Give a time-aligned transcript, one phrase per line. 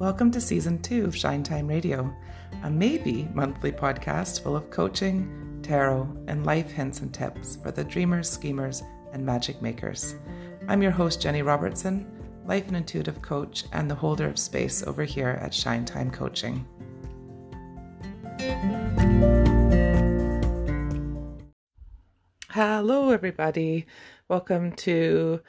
[0.00, 2.10] Welcome to season two of Shine Time Radio,
[2.62, 7.84] a maybe monthly podcast full of coaching, tarot, and life hints and tips for the
[7.84, 8.82] dreamers, schemers,
[9.12, 10.14] and magic makers.
[10.68, 12.10] I'm your host, Jenny Robertson,
[12.46, 16.64] life and intuitive coach, and the holder of space over here at Shine Time Coaching.
[22.48, 23.84] Hello, everybody.
[24.28, 25.42] Welcome to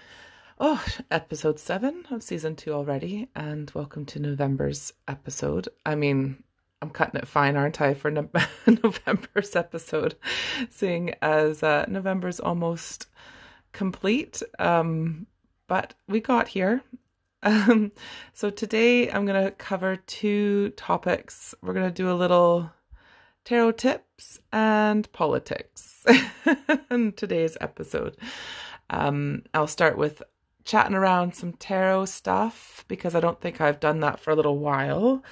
[0.63, 5.67] oh episode seven of season two already, and welcome to November's episode.
[5.87, 6.43] I mean,
[6.83, 8.29] I'm cutting it fine, aren't I, for no-
[8.67, 10.13] November's episode,
[10.69, 13.07] seeing as uh, November's almost
[13.71, 14.43] complete.
[14.59, 15.25] Um,
[15.67, 16.83] but we got here.
[17.41, 17.91] Um,
[18.33, 21.55] so today I'm going to cover two topics.
[21.63, 22.71] We're going to do a little
[23.45, 26.05] tarot tips and politics
[26.91, 28.15] in today's episode.
[28.91, 30.21] Um, I'll start with
[30.63, 34.57] chatting around some tarot stuff because I don't think I've done that for a little
[34.57, 35.23] while.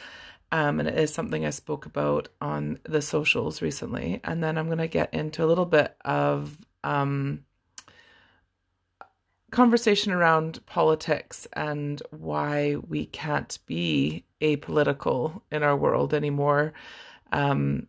[0.52, 4.20] Um, and it is something I spoke about on the socials recently.
[4.24, 7.46] And then I'm going to get into a little bit of um,
[9.52, 16.74] conversation around politics and why we can't be apolitical in our world anymore.
[17.32, 17.88] Um,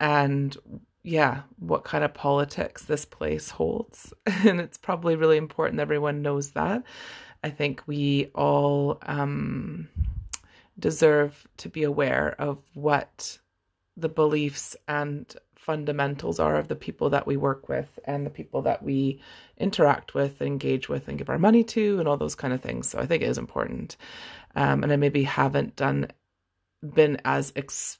[0.00, 0.56] and
[1.02, 4.12] yeah, what kind of politics this place holds.
[4.26, 6.82] and it's probably really important everyone knows that.
[7.42, 9.88] I think we all um,
[10.78, 13.38] deserve to be aware of what
[13.96, 18.62] the beliefs and fundamentals are of the people that we work with and the people
[18.62, 19.20] that we
[19.58, 22.88] interact with, engage with, and give our money to, and all those kind of things.
[22.88, 23.96] So I think it is important.
[24.56, 26.08] Um, and I maybe haven't done
[26.82, 27.99] been as ex-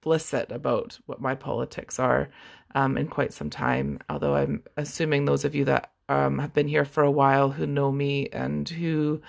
[0.00, 2.30] explicit about what my politics are
[2.74, 3.98] um, in quite some time.
[4.08, 7.66] Although I'm assuming those of you that um, have been here for a while who
[7.66, 9.20] know me and who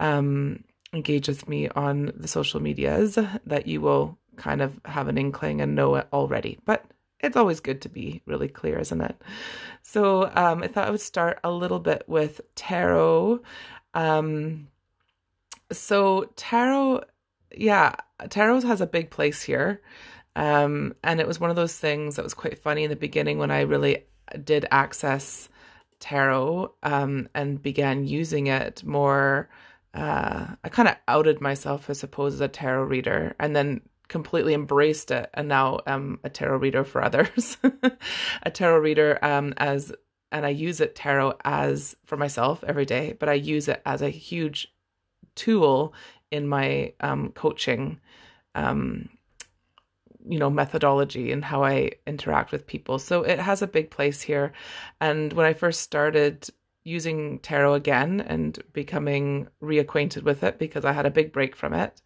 [0.00, 5.18] um, engage with me on the social medias, that you will kind of have an
[5.18, 6.58] inkling and know it already.
[6.64, 6.84] But
[7.20, 9.22] it's always good to be really clear, isn't it?
[9.82, 13.40] So um, I thought I would start a little bit with tarot.
[13.94, 14.66] Um,
[15.70, 17.04] so tarot,
[17.54, 17.94] yeah,
[18.28, 19.82] tarot has a big place here.
[20.36, 23.38] Um, and it was one of those things that was quite funny in the beginning
[23.38, 24.04] when I really
[24.44, 25.48] did access
[26.00, 29.48] tarot um, and began using it more.
[29.94, 34.54] Uh, I kind of outed myself, I suppose, as a tarot reader, and then completely
[34.54, 37.56] embraced it, and now I'm a tarot reader for others.
[38.42, 39.92] a tarot reader um, as,
[40.30, 44.02] and I use it tarot as for myself every day, but I use it as
[44.02, 44.72] a huge
[45.34, 45.94] tool
[46.30, 48.00] in my um, coaching
[48.54, 49.08] um,
[50.28, 52.98] you know methodology and how I interact with people.
[52.98, 54.52] So it has a big place here.
[55.00, 56.48] And when I first started
[56.84, 61.74] using tarot again and becoming reacquainted with it because I had a big break from
[61.74, 62.00] it,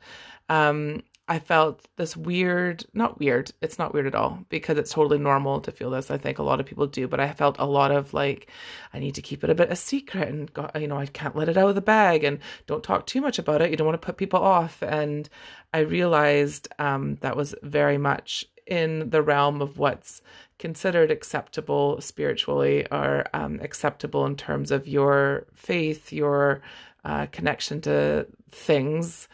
[0.49, 5.17] um, I felt this weird, not weird, it's not weird at all because it's totally
[5.17, 6.11] normal to feel this.
[6.11, 8.51] I think a lot of people do, but I felt a lot of like,
[8.93, 11.49] I need to keep it a bit a secret and, you know, I can't let
[11.49, 13.71] it out of the bag and don't talk too much about it.
[13.71, 14.83] You don't want to put people off.
[14.83, 15.27] And
[15.73, 20.21] I realized um, that was very much in the realm of what's
[20.59, 26.61] considered acceptable spiritually or um, acceptable in terms of your faith, your
[27.07, 29.29] uh, connection to things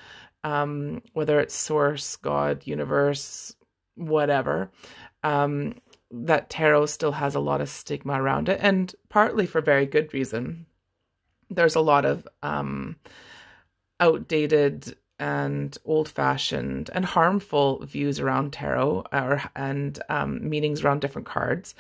[0.44, 3.54] um, whether it's source, God, universe,
[3.94, 4.71] whatever,
[5.22, 5.75] um,
[6.10, 10.15] that tarot still has a lot of stigma around it, and partly for very good
[10.15, 10.66] reason.
[11.50, 12.97] There's a lot of um,
[14.00, 21.75] outdated and old-fashioned and harmful views around tarot or and um, meanings around different cards,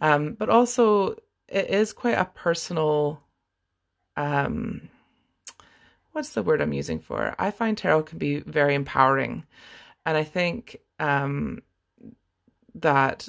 [0.00, 1.12] um, but also
[1.48, 3.22] it is quite a personal
[4.16, 4.88] um,
[6.12, 7.34] what's the word I'm using for?
[7.38, 9.44] I find tarot can be very empowering.
[10.06, 11.62] And I think um,
[12.74, 13.28] that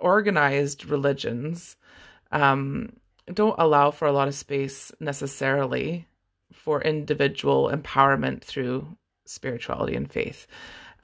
[0.00, 1.76] organized religions
[2.30, 2.92] um,
[3.32, 6.06] don't allow for a lot of space necessarily
[6.52, 10.46] for individual empowerment through spirituality and faith.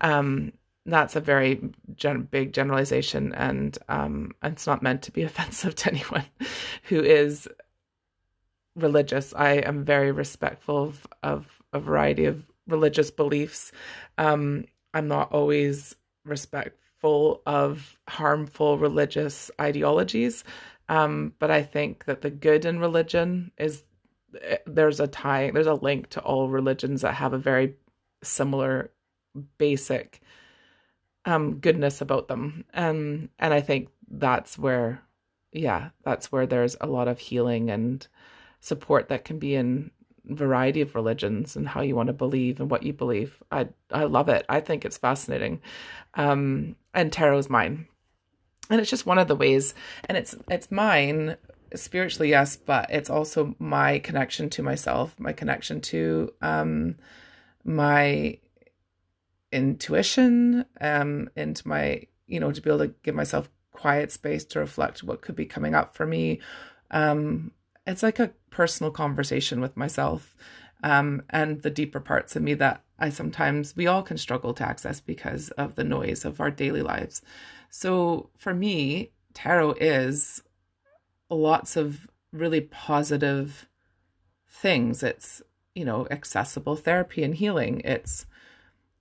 [0.00, 0.52] Um,
[0.86, 1.60] that's a very
[1.96, 6.24] gen- big generalization, and um, it's not meant to be offensive to anyone
[6.84, 7.48] who is
[8.78, 9.34] religious.
[9.34, 13.72] I am very respectful of, of a variety of religious beliefs.
[14.16, 15.94] Um, I'm not always
[16.24, 20.44] respectful of harmful religious ideologies,
[20.88, 23.82] um, but I think that the good in religion is
[24.66, 27.74] there's a tie, there's a link to all religions that have a very
[28.22, 28.90] similar
[29.58, 30.20] basic
[31.24, 35.02] um, goodness about them, and and I think that's where,
[35.52, 38.06] yeah, that's where there's a lot of healing and
[38.60, 39.90] support that can be in
[40.24, 43.42] variety of religions and how you want to believe and what you believe.
[43.50, 44.44] I I love it.
[44.48, 45.60] I think it's fascinating.
[46.14, 47.86] Um, and tarot's mine.
[48.70, 49.74] And it's just one of the ways
[50.04, 51.36] and it's it's mine
[51.74, 56.96] spiritually yes, but it's also my connection to myself, my connection to um
[57.64, 58.38] my
[59.50, 64.58] intuition um into my you know to be able to give myself quiet space to
[64.58, 66.40] reflect what could be coming up for me
[66.90, 67.50] um
[67.88, 70.36] it's like a personal conversation with myself
[70.82, 74.68] um, and the deeper parts of me that I sometimes, we all can struggle to
[74.68, 77.22] access because of the noise of our daily lives.
[77.70, 80.42] So for me, tarot is
[81.30, 83.68] lots of really positive
[84.48, 85.02] things.
[85.02, 85.42] It's,
[85.74, 87.80] you know, accessible therapy and healing.
[87.84, 88.26] It's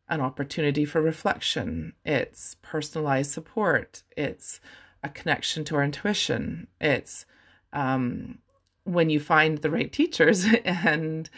[0.07, 1.93] an opportunity for reflection.
[2.05, 4.03] It's personalized support.
[4.15, 4.61] It's
[5.03, 6.67] a connection to our intuition.
[6.79, 7.25] It's
[7.73, 8.39] um,
[8.87, 11.29] when you find the right teachers and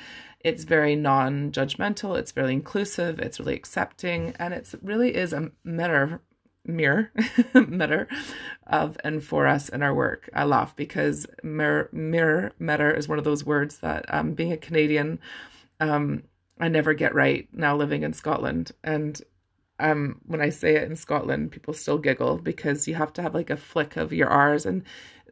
[0.42, 6.22] it's very non-judgmental it's very inclusive it's really accepting and it really is a mirror
[6.66, 7.12] mirror
[7.68, 8.08] mirror
[8.68, 13.18] of and for us in our work i laugh because mirror mirror mirror is one
[13.18, 15.20] of those words that um, being a canadian
[15.80, 16.22] um,
[16.60, 19.22] i never get right now living in scotland and
[19.82, 23.34] um, when I say it in Scotland, people still giggle because you have to have
[23.34, 24.66] like a flick of your R's.
[24.66, 24.84] And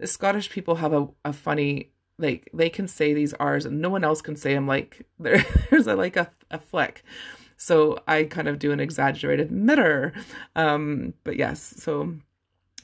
[0.05, 4.03] Scottish people have a, a funny like they can say these R's and no one
[4.03, 7.03] else can say them like there, there's a, like a, a fleck.
[7.57, 10.13] So I kind of do an exaggerated mitter.
[10.55, 12.15] Um, but yes, so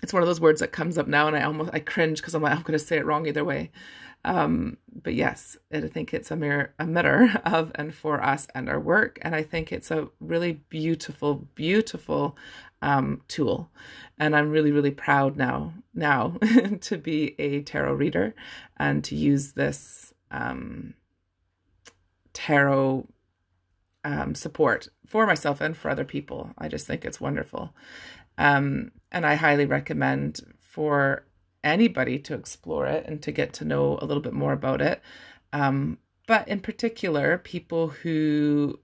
[0.02, 2.34] it's one of those words that comes up now and I almost I cringe because
[2.36, 3.72] I'm like, I'm gonna say it wrong either way.
[4.26, 8.70] Um, but yes, I think it's a mirror a mirror of and for us and
[8.70, 9.20] our work.
[9.22, 12.38] And I think it's a really beautiful, beautiful
[12.84, 13.72] um, tool.
[14.20, 16.38] And I'm really, really proud now now
[16.82, 18.36] to be a tarot reader
[18.78, 20.94] and to use this um,
[22.34, 23.08] tarot
[24.04, 26.52] um, support for myself and for other people.
[26.58, 27.74] I just think it's wonderful.
[28.38, 31.26] Um, and I highly recommend for
[31.64, 35.02] anybody to explore it and to get to know a little bit more about it.
[35.54, 38.80] Um, but in particular, people who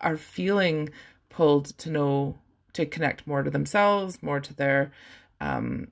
[0.00, 0.90] are feeling
[1.30, 2.38] pulled to know
[2.76, 4.92] to connect more to themselves, more to their,
[5.40, 5.88] um,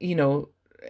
[0.00, 0.48] you know,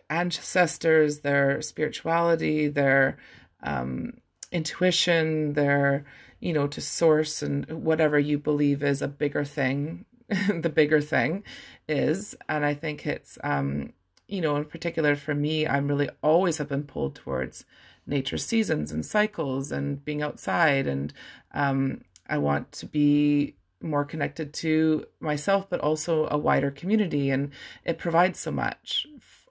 [0.09, 3.19] ancestors, their spirituality, their
[3.63, 4.15] um,
[4.51, 6.07] intuition, their,
[6.41, 11.45] you know, to source and whatever you believe is a bigger thing, the bigger thing
[11.87, 12.35] is.
[12.49, 13.93] And I think it's, um,
[14.27, 17.65] you know, in particular for me, I'm really always have been pulled towards
[18.07, 21.13] nature seasons and cycles and being outside and
[21.53, 27.31] um, I want to be more connected to myself, but also a wider community.
[27.31, 27.51] And
[27.85, 29.07] it provides so much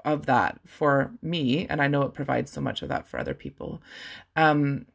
[0.06, 1.68] of that for me.
[1.68, 3.82] And I know it provides so much of that for other people.
[4.36, 4.86] Um,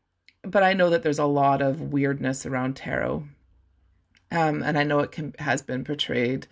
[0.42, 3.24] but I know that there's a lot of weirdness around tarot.
[4.30, 6.46] Um, and I know it can, has been portrayed.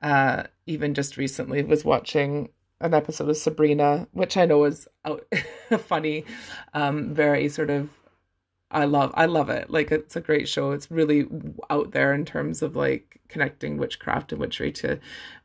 [0.00, 2.50] Uh, even just recently was watching
[2.80, 5.24] an episode of Sabrina, which I know is out,
[5.78, 6.24] funny,
[6.74, 7.88] um, very sort of
[8.72, 9.70] I love I love it.
[9.70, 10.72] Like it's a great show.
[10.72, 11.26] It's really
[11.70, 14.98] out there in terms of like connecting witchcraft and witchery to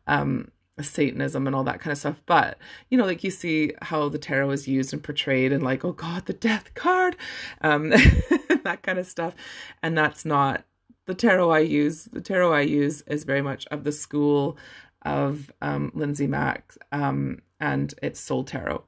[0.07, 2.21] um Satanism and all that kind of stuff.
[2.25, 2.57] But
[2.89, 5.91] you know, like you see how the tarot is used and portrayed and like, oh
[5.91, 7.18] God, the death card,
[7.62, 7.89] um
[8.63, 9.35] that kind of stuff.
[9.83, 10.63] And that's not
[11.06, 12.06] the tarot I use.
[12.06, 14.57] The tarot I use is very much of the school
[15.04, 18.83] of um Lindsay Mack um and it's soul tarot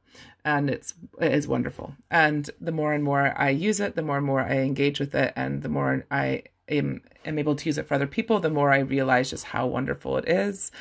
[0.45, 1.93] and it's it is wonderful.
[2.09, 5.13] And the more and more I use it, the more and more I engage with
[5.15, 8.49] it, and the more I am, am able to use it for other people, the
[8.49, 10.71] more I realize just how wonderful it is.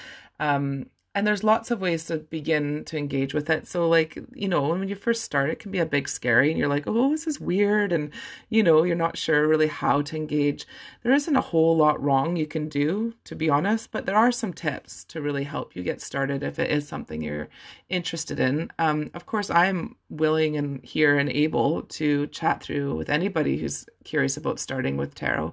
[0.40, 0.86] Um,
[1.18, 3.66] and there's lots of ways to begin to engage with it.
[3.66, 6.56] So like you know when you first start it can be a big scary and
[6.56, 7.90] you're like oh this is weird.
[7.90, 8.12] And
[8.50, 10.64] you know you're not sure really how to engage.
[11.02, 14.30] There isn't a whole lot wrong you can do to be honest but there are
[14.30, 17.48] some tips to really help you get started if it is something you're
[17.88, 18.70] interested in.
[18.78, 23.86] Um, of course i'm willing and here and able to chat through with anybody who's
[24.04, 25.52] curious about starting with tarot.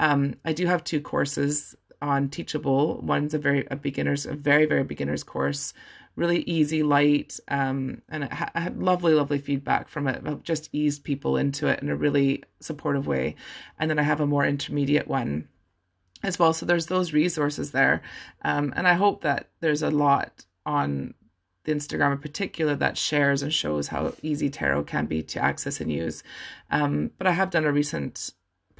[0.00, 3.00] Um, i do have two courses on Teachable.
[3.02, 5.72] One's a very a beginners, a very very beginners course,
[6.16, 10.24] really easy, light, um, and I had lovely lovely feedback from it.
[10.24, 10.42] it.
[10.44, 13.36] Just eased people into it in a really supportive way.
[13.78, 15.48] And then I have a more intermediate one
[16.22, 16.52] as well.
[16.52, 18.02] So there's those resources there,
[18.42, 21.14] um, and I hope that there's a lot on
[21.64, 25.80] the Instagram in particular that shares and shows how easy tarot can be to access
[25.80, 26.22] and use.
[26.70, 28.32] Um, but I have done a recent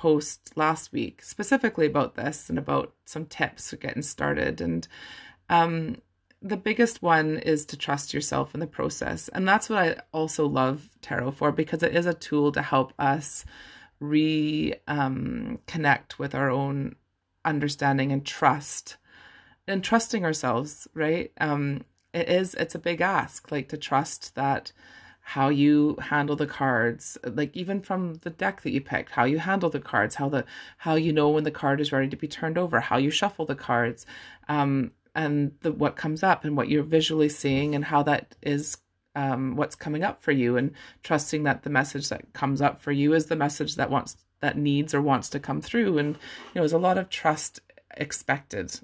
[0.05, 4.61] post last week specifically about this and about some tips for getting started.
[4.61, 4.87] And
[5.49, 5.97] um,
[6.43, 9.29] the biggest one is to trust yourself in the process.
[9.29, 12.93] And that's what I also love tarot for because it is a tool to help
[12.99, 13.47] us
[13.99, 15.59] reconnect um,
[16.19, 16.97] with our own
[17.43, 18.99] understanding and trust
[19.67, 21.33] and trusting ourselves, right?
[21.41, 21.81] Um,
[22.13, 24.71] it is, it's a big ask, like to trust that
[25.27, 29.39] how you handle the cards like even from the deck that you picked how you
[29.39, 30.45] handle the cards how the
[30.79, 33.47] how you know when the card is ready to be turned over how you shuffle
[33.47, 34.07] the cards
[34.49, 38.79] um and the what comes up and what you're visually seeing and how that is
[39.17, 42.93] um what's coming up for you and trusting that the message that comes up for
[42.93, 45.97] you is the message that wants that needs or wants to come through.
[45.97, 47.61] And you know there's a lot of trust
[47.97, 48.79] expected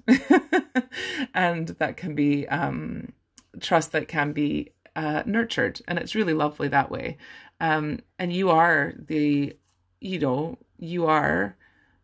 [1.33, 3.13] and that can be um
[3.59, 7.17] trust that can be uh, nurtured, and it's really lovely that way.
[7.59, 9.55] Um, and you are the,
[9.99, 11.55] you know, you are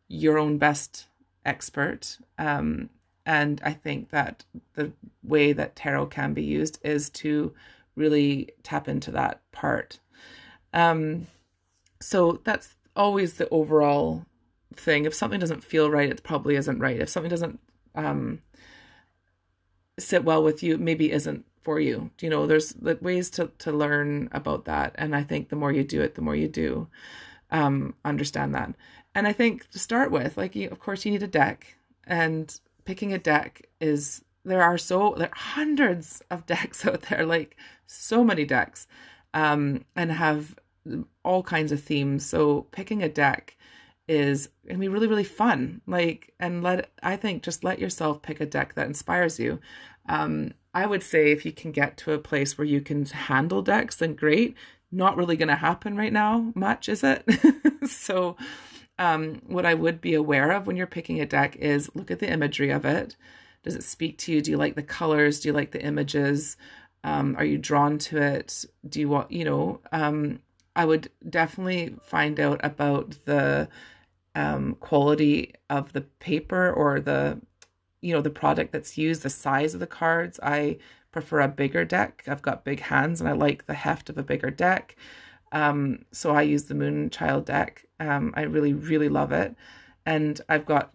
[0.07, 1.07] your own best
[1.45, 2.17] expert.
[2.37, 2.89] Um,
[3.25, 7.53] and I think that the way that tarot can be used is to
[7.95, 9.99] really tap into that part.
[10.73, 11.27] Um,
[11.99, 14.25] so that's always the overall
[14.73, 15.05] thing.
[15.05, 17.01] If something doesn't feel right, it probably isn't right.
[17.01, 17.59] If something doesn't
[17.95, 18.41] um,
[19.97, 22.09] sit well with you, maybe isn't for you.
[22.21, 25.83] You know, there's ways to to learn about that, and I think the more you
[25.83, 26.87] do it, the more you do
[27.51, 28.73] um, understand that.
[29.13, 32.57] And I think to start with, like, you, of course, you need a deck, and
[32.85, 37.57] picking a deck is there are so there are hundreds of decks out there, like
[37.85, 38.87] so many decks,
[39.33, 40.55] um, and have
[41.25, 42.25] all kinds of themes.
[42.25, 43.57] So picking a deck
[44.07, 45.81] is gonna be really really fun.
[45.85, 49.59] Like, and let I think just let yourself pick a deck that inspires you.
[50.07, 53.63] Um, I would say if you can get to a place where you can handle
[53.63, 54.55] decks, then great.
[54.91, 57.25] Not really going to happen right now, much, is it?
[57.89, 58.37] so,
[58.99, 62.19] um, what I would be aware of when you're picking a deck is look at
[62.19, 63.15] the imagery of it.
[63.63, 64.39] Does it speak to you?
[64.39, 65.39] Do you like the colors?
[65.39, 66.57] Do you like the images?
[67.03, 68.63] Um, are you drawn to it?
[68.87, 70.41] Do you want, you know, um,
[70.75, 73.67] I would definitely find out about the
[74.35, 77.41] um, quality of the paper or the
[78.01, 80.77] you know the product that's used the size of the cards i
[81.11, 82.23] prefer a bigger deck.
[82.27, 84.95] I've got big hands and i like the heft of a bigger deck.
[85.51, 87.85] Um, so i use the moonchild deck.
[87.99, 89.55] Um, i really really love it.
[90.05, 90.91] And i've got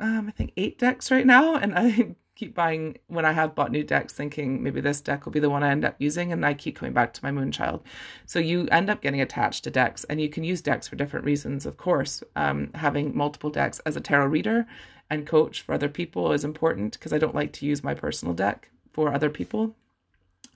[0.00, 1.54] um, i think eight decks right now.
[1.54, 5.32] And i keep buying when i have bought new decks thinking maybe this deck will
[5.32, 6.32] be the one i end up using.
[6.32, 7.82] And i keep coming back to my moonchild.
[8.26, 11.26] So you end up getting attached to decks and you can use decks for different
[11.26, 12.24] reasons of course.
[12.34, 14.66] Um, having multiple decks as a tarot reader
[15.10, 18.34] and coach for other people is important because I don't like to use my personal
[18.34, 19.74] deck for other people.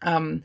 [0.03, 0.43] Um,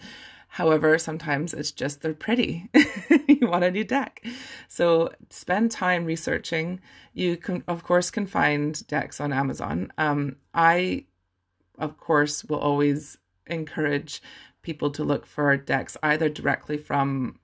[0.49, 2.69] however, sometimes it's just they're pretty.
[3.27, 4.25] you want a new deck.
[4.67, 6.81] So spend time researching.
[7.13, 9.93] You can, of course, can find decks on Amazon.
[9.97, 11.05] Um, I,
[11.77, 14.21] of course, will always encourage
[14.61, 17.39] people to look for decks either directly from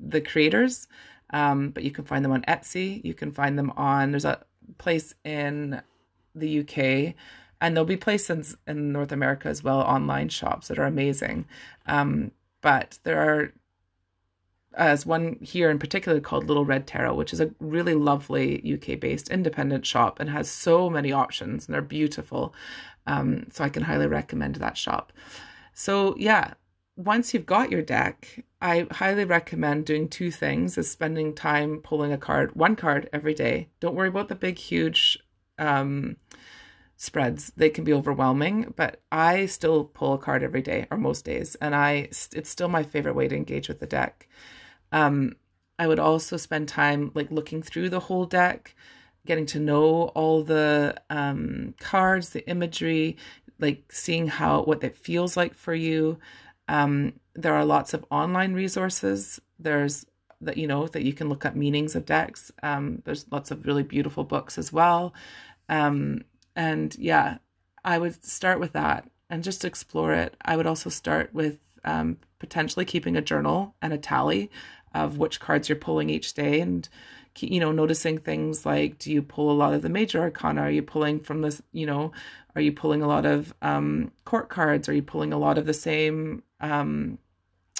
[0.00, 0.88] the creators,
[1.30, 3.04] um, but you can find them on Etsy.
[3.04, 4.44] You can find them on, there's a
[4.78, 5.80] place in
[6.34, 7.14] the UK,
[7.60, 11.46] and there'll be places in North America as well, online shops that are amazing.
[11.86, 13.52] Um, but there are,
[14.74, 19.00] as one here in particular called Little Red Tarot, which is a really lovely UK
[19.00, 22.54] based independent shop and has so many options and they're beautiful.
[23.06, 25.12] Um, so I can highly recommend that shop.
[25.72, 26.54] So, yeah,
[26.98, 32.12] once you've got your deck, I highly recommend doing two things is spending time pulling
[32.12, 33.68] a card, one card every day.
[33.78, 35.16] Don't worry about the big, huge
[35.58, 36.16] um,
[36.96, 37.52] spreads.
[37.56, 41.54] They can be overwhelming, but I still pull a card every day or most days,
[41.56, 44.28] and I it's still my favorite way to engage with the deck.
[44.92, 45.36] Um,
[45.78, 48.74] I would also spend time like looking through the whole deck,
[49.26, 53.16] getting to know all the um, cards, the imagery,
[53.60, 56.18] like seeing how what that feels like for you.
[56.68, 59.40] Um, there are lots of online resources.
[59.58, 60.04] There's
[60.40, 62.50] that you know that you can look up meanings of decks.
[62.62, 65.14] Um, there's lots of really beautiful books as well.
[65.68, 66.22] Um,
[66.56, 67.38] and yeah,
[67.84, 70.36] I would start with that and just explore it.
[70.44, 74.50] I would also start with um, potentially keeping a journal and a tally
[74.94, 76.88] of which cards you're pulling each day and
[77.40, 80.62] you know noticing things like do you pull a lot of the major arcana?
[80.62, 82.12] Are you pulling from this you know
[82.56, 84.88] are you pulling a lot of um, court cards?
[84.88, 87.18] Are you pulling a lot of the same um,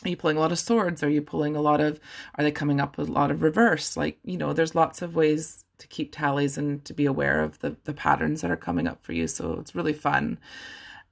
[0.05, 1.03] are you pulling a lot of swords?
[1.03, 1.99] Are you pulling a lot of
[2.37, 3.97] are they coming up with a lot of reverse?
[3.97, 7.59] Like you know there's lots of ways to keep tallies and to be aware of
[7.61, 9.27] the the patterns that are coming up for you.
[9.27, 10.39] So it's really fun.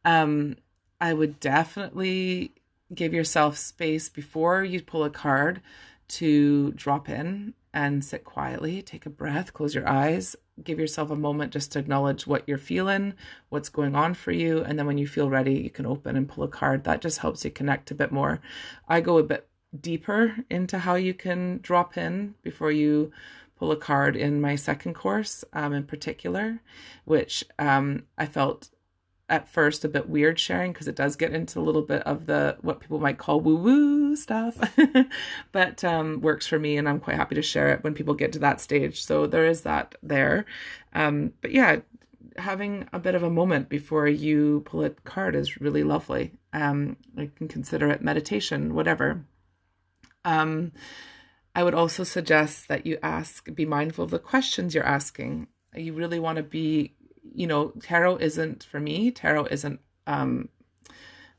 [0.04, 0.56] Um,
[1.00, 2.52] I would definitely
[2.94, 5.60] give yourself space before you pull a card
[6.08, 11.16] to drop in and sit quietly, take a breath, close your eyes, give yourself a
[11.16, 13.12] moment just to acknowledge what you're feeling,
[13.50, 14.62] what's going on for you.
[14.62, 16.84] And then when you feel ready, you can open and pull a card.
[16.84, 18.40] That just helps you connect a bit more.
[18.88, 23.12] I go a bit deeper into how you can drop in before you
[23.58, 26.60] pull a card in my second course um, in particular,
[27.04, 28.68] which um, I felt
[29.28, 32.26] at first a bit weird sharing because it does get into a little bit of
[32.26, 34.56] the what people might call woo woo stuff,
[35.52, 38.32] but um, works for me, and I'm quite happy to share it when people get
[38.34, 39.02] to that stage.
[39.02, 40.46] So there is that there,
[40.94, 41.80] um, but yeah,
[42.38, 46.32] having a bit of a moment before you pull a card is really lovely.
[46.52, 49.24] Um, I can consider it meditation, whatever.
[50.24, 50.72] Um,
[51.56, 55.48] I would also suggest that you ask, be mindful of the questions you're asking.
[55.74, 56.96] You really want to be
[57.34, 60.48] you know, tarot isn't for me, tarot isn't um,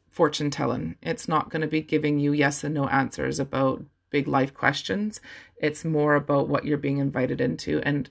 [0.09, 0.95] fortune telling.
[1.01, 5.21] It's not going to be giving you yes and no answers about big life questions.
[5.57, 7.81] It's more about what you're being invited into.
[7.83, 8.09] And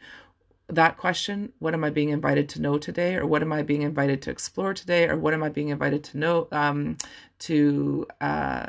[0.68, 3.14] that question, what am I being invited to know today?
[3.14, 5.08] Or what am I being invited to explore today?
[5.08, 6.96] Or what am I being invited to know, um,
[7.40, 8.66] to uh,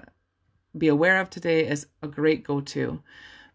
[0.78, 3.02] be aware of today is a great go to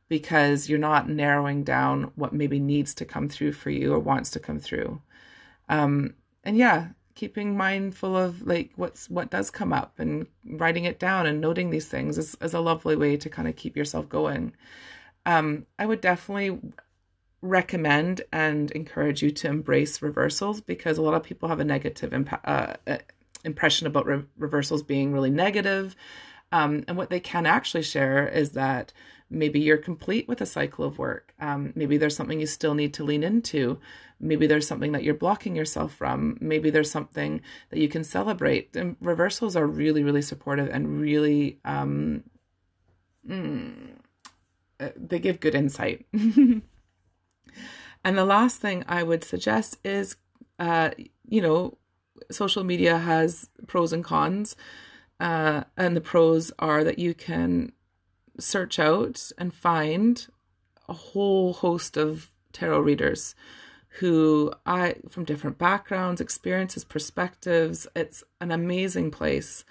[0.08, 4.30] because you're not narrowing down what maybe needs to come through for you or wants
[4.30, 5.00] to come through.
[5.68, 6.14] Um,
[6.44, 11.26] and yeah keeping mindful of like what's what does come up and writing it down
[11.26, 14.52] and noting these things is, is a lovely way to kind of keep yourself going.
[15.24, 16.58] Um, i would definitely
[17.42, 22.10] recommend and encourage you to embrace reversals because a lot of people have a negative
[22.10, 22.98] impa- uh,
[23.44, 25.94] impression about re- reversals being really negative
[26.52, 28.92] um, and what they can actually share is that
[29.30, 31.34] maybe you're complete with a cycle of work.
[31.40, 33.80] Um, maybe there's something you still need to lean into.
[34.20, 36.36] Maybe there's something that you're blocking yourself from.
[36.40, 37.40] Maybe there's something
[37.70, 38.76] that you can celebrate.
[38.76, 42.22] And reversals are really, really supportive and really, um,
[43.26, 43.96] mm,
[44.78, 46.06] uh, they give good insight.
[46.12, 46.62] and
[48.04, 50.16] the last thing I would suggest is,
[50.58, 50.90] uh,
[51.26, 51.78] you know,
[52.30, 54.54] social media has pros and cons.
[55.20, 57.72] Uh, and the pros are that you can
[58.38, 60.26] search out and find
[60.88, 63.34] a whole host of tarot readers
[63.98, 67.86] who I from different backgrounds, experiences, perspectives.
[67.94, 69.64] It's an amazing place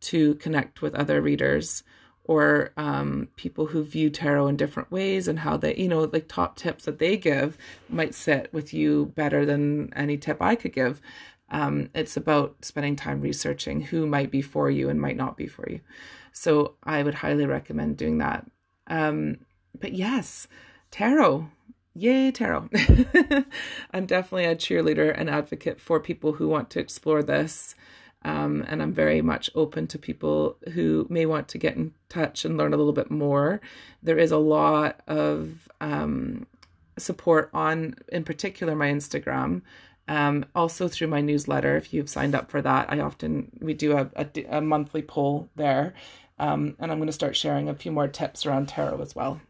[0.00, 1.84] to connect with other readers
[2.24, 6.28] or um, people who view tarot in different ways and how they, you know, like
[6.28, 7.56] top tips that they give
[7.88, 11.00] might sit with you better than any tip I could give.
[11.50, 15.46] Um, it's about spending time researching who might be for you and might not be
[15.46, 15.80] for you.
[16.32, 18.46] So I would highly recommend doing that.
[18.86, 19.38] Um,
[19.78, 20.46] but yes,
[20.90, 21.48] tarot.
[21.94, 22.68] Yay, tarot.
[23.92, 27.74] I'm definitely a cheerleader and advocate for people who want to explore this.
[28.22, 32.44] Um, and I'm very much open to people who may want to get in touch
[32.44, 33.60] and learn a little bit more.
[34.02, 36.46] There is a lot of um,
[36.98, 39.62] support on, in particular, my Instagram.
[40.08, 43.96] Um, also through my newsletter, if you've signed up for that, I often we do
[43.96, 45.92] a, a, a monthly poll there,
[46.38, 49.40] um, and I'm going to start sharing a few more tips around tarot as well,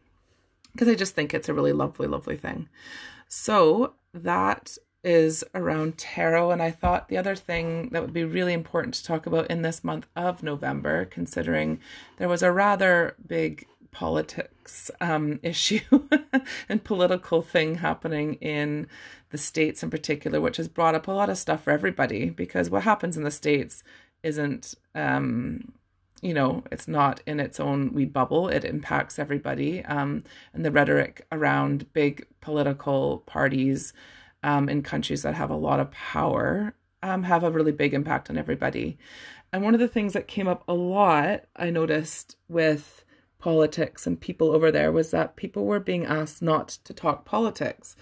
[0.73, 2.67] because I just think it's a really lovely, lovely thing.
[3.29, 8.51] So that is around tarot, and I thought the other thing that would be really
[8.51, 11.79] important to talk about in this month of November, considering
[12.17, 16.07] there was a rather big politics um, issue
[16.69, 18.87] and political thing happening in
[19.31, 22.69] the States in particular, which has brought up a lot of stuff for everybody because
[22.69, 23.83] what happens in the States
[24.23, 25.71] isn't, um,
[26.21, 28.49] you know, it's not in its own wee bubble.
[28.49, 29.85] It impacts everybody.
[29.85, 30.23] Um,
[30.53, 33.93] and the rhetoric around big political parties
[34.43, 38.29] um, in countries that have a lot of power um, have a really big impact
[38.29, 38.97] on everybody.
[39.51, 42.98] And one of the things that came up a lot, I noticed with
[43.39, 47.95] politics and people over there was that people were being asked not to talk politics.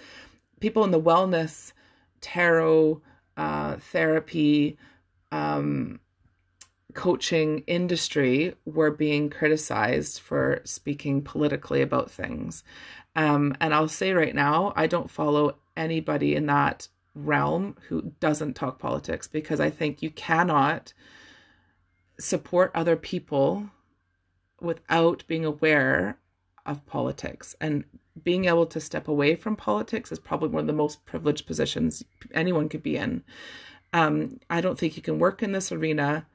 [0.60, 1.73] People in the wellness,
[2.19, 3.02] tarot,
[3.38, 4.78] uh, therapy,
[5.32, 6.00] um,
[6.93, 12.63] coaching industry were being criticized for speaking politically about things.
[13.15, 18.56] Um, and I'll say right now, I don't follow anybody in that realm who doesn't
[18.56, 20.93] talk politics because I think you cannot
[22.19, 23.69] support other people
[24.62, 26.17] without being aware
[26.65, 27.86] of politics and
[28.24, 32.04] being able to step away from politics is probably one of the most privileged positions
[32.34, 33.24] anyone could be in.
[33.93, 36.26] Um, I don't think you can work in this arena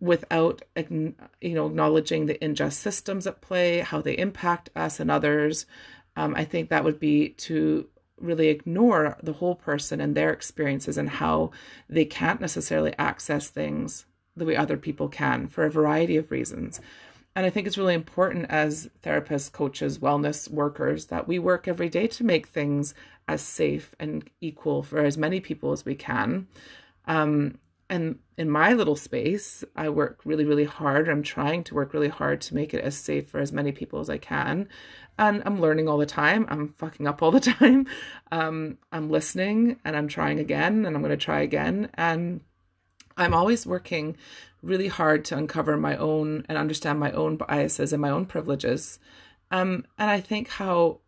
[0.00, 5.66] without you know acknowledging the unjust systems at play, how they impact us and others.
[6.16, 10.98] Um, I think that would be to really ignore the whole person and their experiences
[10.98, 11.50] and how
[11.88, 16.80] they can't necessarily access things the way other people can for a variety of reasons.
[17.36, 21.88] And I think it's really important as therapists, coaches, wellness workers that we work every
[21.88, 22.92] day to make things
[23.28, 26.48] as safe and equal for as many people as we can.
[27.06, 31.08] Um, and in my little space, I work really, really hard.
[31.08, 33.98] I'm trying to work really hard to make it as safe for as many people
[34.00, 34.68] as I can.
[35.18, 36.46] And I'm learning all the time.
[36.48, 37.86] I'm fucking up all the time.
[38.30, 41.90] Um, I'm listening and I'm trying again and I'm going to try again.
[41.94, 42.42] And
[43.16, 44.16] I'm always working
[44.62, 48.98] really hard to uncover my own and understand my own biases and my own privileges.
[49.50, 51.00] Um, and I think how,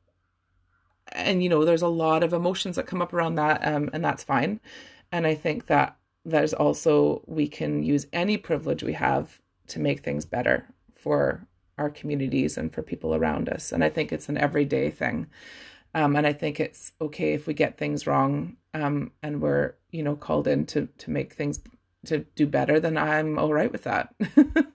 [1.13, 4.05] and you know, there's a lot of emotions that come up around that, um, and
[4.05, 4.61] that's fine.
[5.11, 10.01] And I think that there's also, we can use any privilege we have to make
[10.01, 11.47] things better for
[11.79, 13.73] our communities and for people around us.
[13.73, 15.27] And I think it's an everyday thing.
[15.95, 20.03] Um, and I think it's okay if we get things wrong um, and we're, you
[20.03, 21.61] know, called in to, to make things
[22.07, 24.15] to do better, then I'm all right with that.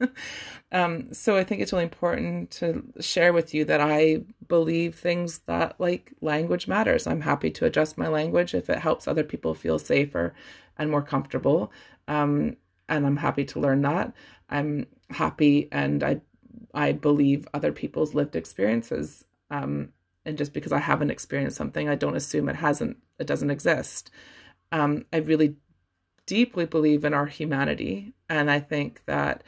[0.71, 5.39] um, so I think it's really important to share with you that I believe things
[5.39, 7.05] that like language matters.
[7.05, 10.33] I'm happy to adjust my language if it helps other people feel safer
[10.77, 11.71] and more comfortable.
[12.07, 12.55] Um,
[12.87, 14.13] and I'm happy to learn that.
[14.49, 16.21] I'm happy and I
[16.73, 19.25] I believe other people's lived experiences.
[19.49, 19.89] Um,
[20.25, 24.11] and just because I haven't experienced something, I don't assume it hasn't, it doesn't exist.
[24.71, 25.55] Um, I really
[26.27, 29.43] deeply believe in our humanity, and I think that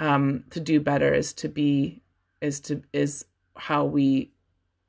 [0.00, 2.02] um, to do better is to be
[2.40, 3.24] is to is
[3.56, 4.32] how we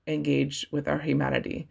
[0.07, 1.67] engage with our humanity.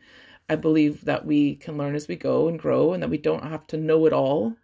[0.48, 3.42] I believe that we can learn as we go and grow, and that we don't
[3.42, 4.54] have to know it all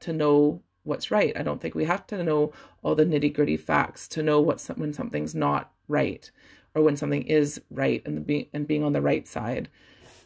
[0.00, 1.36] to know what's right.
[1.36, 4.68] I don't think we have to know all the nitty gritty facts to know what's
[4.68, 6.30] when something's not right
[6.74, 9.68] or when something is right and being and being on the right side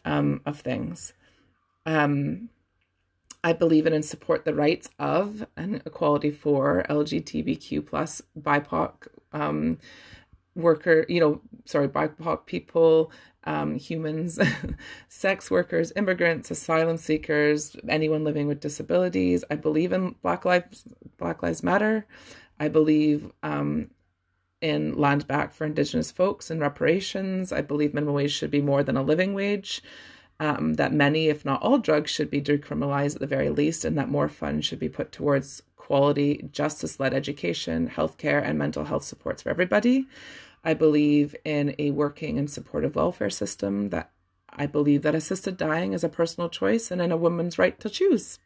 [0.05, 1.13] um, of things.
[1.85, 2.49] Um,
[3.45, 9.77] I believe in and support the rights of and equality for LGBTQ plus BIPOC um,
[10.55, 13.11] worker, you know, sorry, BIPOC people,
[13.43, 14.39] um, humans,
[15.09, 19.43] sex workers, immigrants, asylum seekers, anyone living with disabilities.
[19.51, 20.83] I believe in Black Lives
[21.19, 22.07] Black Lives Matter.
[22.59, 23.91] I believe um,
[24.59, 27.51] in land back for Indigenous folks and reparations.
[27.51, 29.83] I believe minimum wage should be more than a living wage
[30.39, 33.97] um, that many, if not all, drugs should be decriminalized at the very least, and
[33.97, 39.03] that more funds should be put towards quality, justice led education, healthcare, and mental health
[39.03, 40.07] supports for everybody.
[40.63, 44.11] I believe in a working and supportive welfare system that
[44.49, 47.89] I believe that assisted dying is a personal choice and in a woman's right to
[47.89, 48.39] choose.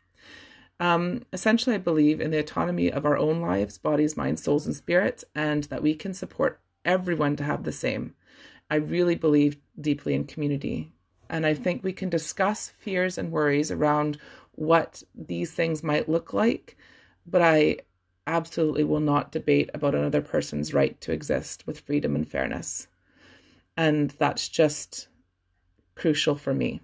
[0.79, 4.75] Um, essentially, I believe in the autonomy of our own lives, bodies, minds, souls, and
[4.75, 8.15] spirits, and that we can support everyone to have the same.
[8.69, 10.91] I really believe deeply in community.
[11.29, 14.17] And I think we can discuss fears and worries around
[14.53, 16.77] what these things might look like.
[17.25, 17.77] But I
[18.25, 22.87] absolutely will not debate about another person's right to exist with freedom and fairness.
[23.77, 25.07] And that's just
[25.95, 26.81] crucial for me.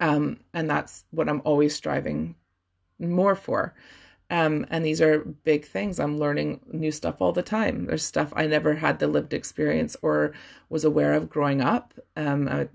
[0.00, 2.34] Um, and that's what I'm always striving
[2.98, 3.74] more for.
[4.32, 6.00] Um, and these are big things.
[6.00, 7.84] I'm learning new stuff all the time.
[7.84, 10.32] There's stuff I never had the lived experience or
[10.70, 11.92] was aware of growing up.
[12.16, 12.68] Um, I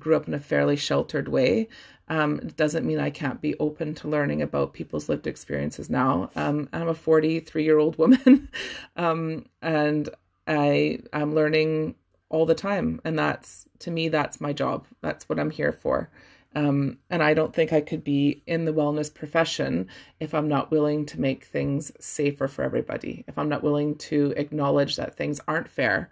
[0.00, 1.68] grew up in a fairly sheltered way.
[2.08, 6.30] Um, it doesn't mean I can't be open to learning about people's lived experiences now.
[6.34, 8.48] Um, I'm a 43 year old woman,
[8.96, 10.08] um, and
[10.48, 11.94] I I'm learning
[12.28, 14.84] all the time, and that's to me that's my job.
[15.00, 16.10] That's what I'm here for.
[16.54, 19.88] Um, and I don't think I could be in the wellness profession
[20.20, 24.32] if I'm not willing to make things safer for everybody, if I'm not willing to
[24.36, 26.10] acknowledge that things aren't fair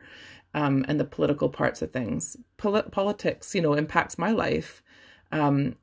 [0.55, 2.37] um, and the political parts of things.
[2.57, 4.83] Pol- politics, you know, impacts my life
[5.31, 5.77] um,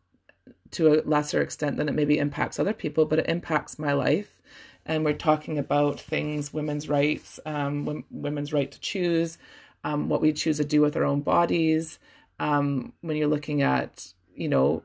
[0.71, 4.41] to a lesser extent than it maybe impacts other people, but it impacts my life.
[4.85, 9.37] And we're talking about things, women's rights, um, w- women's right to choose,
[9.83, 11.99] um, what we choose to do with our own bodies.
[12.39, 14.83] Um, when you're looking at you know,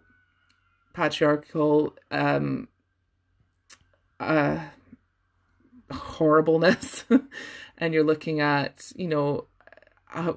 [0.93, 2.69] patriarchal um,
[4.19, 4.59] uh,
[5.93, 7.05] horribleness,
[7.79, 9.47] and you're looking at, you know,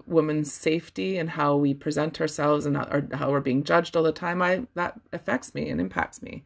[0.05, 4.11] women's safety and how we present ourselves and how, how we're being judged all the
[4.11, 6.43] time, I that affects me and impacts me.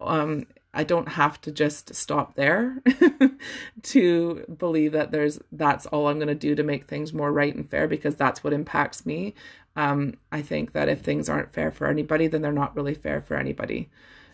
[0.00, 2.82] Um, I don't have to just stop there
[3.82, 7.54] to believe that there's that's all I'm going to do to make things more right
[7.54, 9.34] and fair because that's what impacts me.
[9.78, 13.20] Um, I think that if things aren't fair for anybody, then they're not really fair
[13.20, 13.88] for anybody.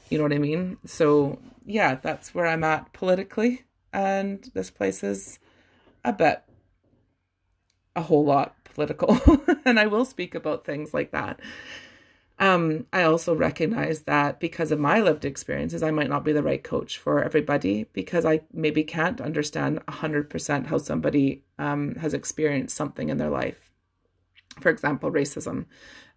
[0.08, 0.78] You know what I mean?
[0.86, 3.64] So, yeah, that's where I'm at politically.
[3.92, 5.38] And this place is
[6.02, 6.42] a bit,
[7.94, 9.20] a whole lot political.
[9.66, 11.40] and I will speak about things like that.
[12.38, 16.42] Um, I also recognize that because of my lived experiences, I might not be the
[16.42, 22.74] right coach for everybody because I maybe can't understand 100% how somebody um, has experienced
[22.74, 23.73] something in their life
[24.60, 25.66] for example, racism.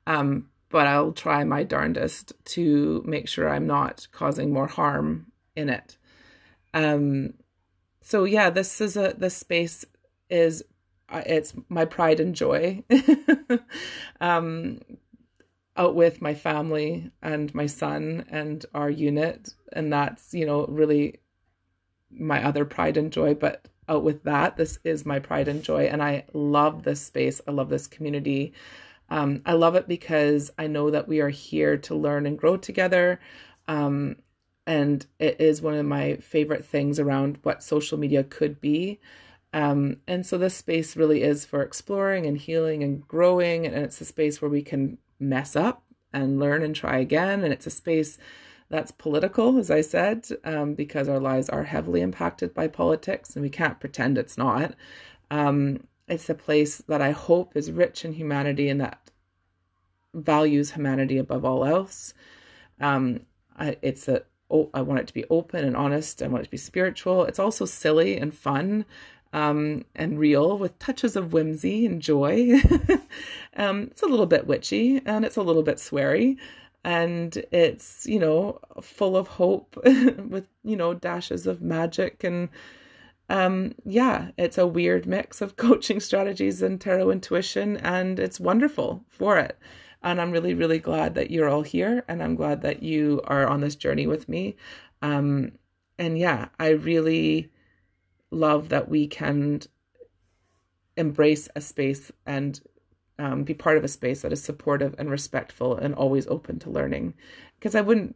[0.06, 5.70] Um, but I'll try my darndest to make sure I'm not causing more harm in
[5.70, 5.98] it.
[6.74, 7.34] Um,
[8.02, 9.86] so yeah, this is a this space
[10.30, 10.64] is
[11.10, 12.84] uh, it's my pride and joy.
[14.22, 14.80] um,
[15.78, 21.20] out with my family and my son and our unit, and that's you know really
[22.12, 23.34] my other pride and joy.
[23.34, 27.42] But out with that, this is my pride and joy, and I love this space.
[27.48, 28.54] I love this community.
[29.10, 32.58] Um, I love it because I know that we are here to learn and grow
[32.58, 33.20] together.
[33.68, 34.18] Um,
[34.66, 39.00] and it is one of my favorite things around what social media could be.
[39.54, 43.66] Um, and so this space really is for exploring and healing and growing.
[43.66, 47.44] And it's a space where we can mess up and learn and try again.
[47.44, 48.18] And it's a space
[48.70, 53.44] that's political, as I said, um, because our lives are heavily impacted by politics and
[53.44, 54.74] we can't pretend it's not.
[55.32, 59.12] Um, it's a place that I hope is rich in humanity and that
[60.14, 62.14] values humanity above all else.
[62.80, 63.22] Um,
[63.58, 66.22] I, it's a oh, I want it to be open and honest.
[66.22, 67.26] I want it to be spiritual.
[67.26, 68.86] It's also silly and fun
[69.34, 72.60] um, and real with touches of whimsy and joy.
[73.58, 76.38] um, it's a little bit witchy and it's a little bit sweary.
[76.88, 82.24] And it's, you know, full of hope with, you know, dashes of magic.
[82.24, 82.48] And
[83.30, 87.76] um, yeah, it's a weird mix of coaching strategies and tarot intuition.
[87.78, 89.60] And it's wonderful for it.
[90.02, 92.06] And I'm really, really glad that you're all here.
[92.08, 94.56] And I'm glad that you are on this journey with me.
[95.02, 95.52] Um,
[96.00, 97.52] and yeah, I really
[98.32, 99.62] love that we can
[100.96, 102.62] embrace a space and
[103.20, 106.70] um, be part of a space that is supportive and respectful and always open to
[106.70, 107.14] learning.
[107.60, 108.16] Because I wouldn't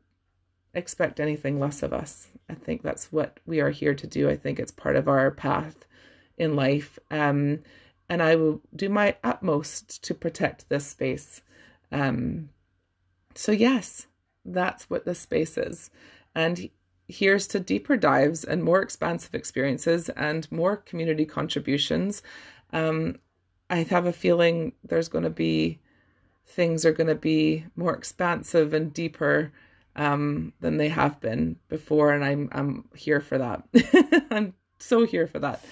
[0.74, 2.30] expect anything less of us.
[2.50, 4.30] I think that's what we are here to do.
[4.30, 5.86] I think it's part of our path
[6.38, 6.98] in life.
[7.10, 7.60] Um,
[8.10, 11.42] and I will do my utmost to protect this space
[11.92, 12.50] um,
[13.36, 14.08] so, yes,
[14.46, 15.90] that's what this space is.
[16.36, 16.70] And
[17.08, 22.22] here's to deeper dives and more expansive experiences and more community contributions.
[22.72, 23.20] Um,
[23.72, 25.80] I have a feeling there's going to be
[26.46, 29.54] things are going to be more expansive and deeper
[29.96, 33.64] um, than they have been before, and I'm I'm here for that.
[34.32, 35.64] I'm so here for that.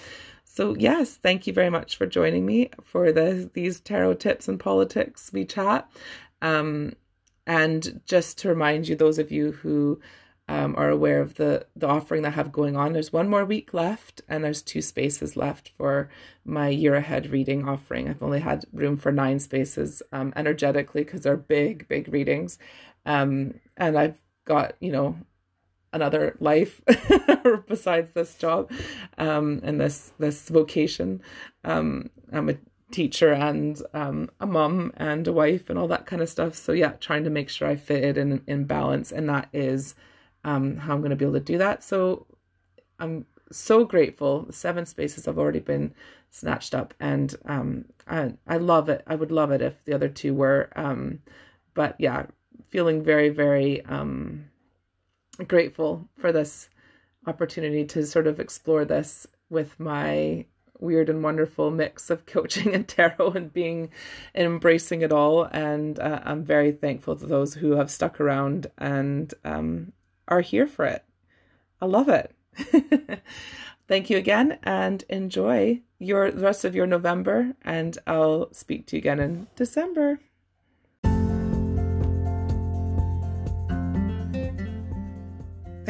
[0.44, 4.58] So yes, thank you very much for joining me for the these tarot tips and
[4.58, 5.88] politics we chat.
[6.42, 6.94] Um,
[7.46, 10.00] and just to remind you, those of you who
[10.50, 13.44] um, are aware of the the offering that I have going on, there's one more
[13.44, 16.10] week left, and there's two spaces left for
[16.44, 18.08] my year ahead reading offering.
[18.08, 22.58] I've only had room for nine spaces um, energetically because they're big, big readings,
[23.06, 25.16] um, and I've got you know
[25.92, 26.82] another life
[27.68, 28.72] besides this job
[29.18, 31.22] um, and this this vocation.
[31.62, 32.56] Um, I'm a
[32.90, 36.56] teacher and um, a mom and a wife and all that kind of stuff.
[36.56, 39.94] So yeah, trying to make sure I fit it in in balance, and that is
[40.44, 41.82] um, how I'm going to be able to do that.
[41.84, 42.26] So
[42.98, 44.46] I'm so grateful.
[44.50, 45.94] Seven spaces have already been
[46.30, 49.02] snatched up, and um, I I love it.
[49.06, 50.70] I would love it if the other two were.
[50.76, 51.20] Um,
[51.74, 52.26] but yeah,
[52.68, 54.46] feeling very very um,
[55.46, 56.68] grateful for this
[57.26, 60.46] opportunity to sort of explore this with my
[60.78, 63.90] weird and wonderful mix of coaching and tarot and being
[64.34, 68.66] and embracing it all and uh, i'm very thankful to those who have stuck around
[68.78, 69.92] and um,
[70.30, 71.04] are here for it
[71.80, 72.34] i love it
[73.88, 78.96] thank you again and enjoy your the rest of your november and i'll speak to
[78.96, 80.20] you again in december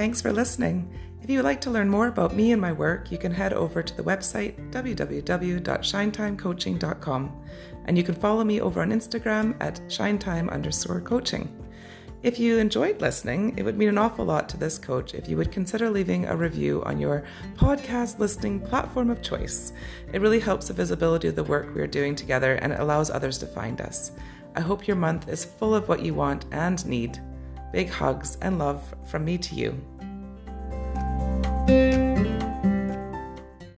[0.00, 0.88] Thanks for listening.
[1.20, 3.52] If you would like to learn more about me and my work, you can head
[3.52, 7.42] over to the website www.shinetimecoaching.com
[7.84, 11.69] and you can follow me over on Instagram at shinetime underscore coaching.
[12.22, 15.38] If you enjoyed listening, it would mean an awful lot to this coach if you
[15.38, 19.72] would consider leaving a review on your podcast listening platform of choice.
[20.12, 23.08] It really helps the visibility of the work we are doing together and it allows
[23.08, 24.12] others to find us.
[24.54, 27.18] I hope your month is full of what you want and need.
[27.72, 29.80] Big hugs and love from me to you.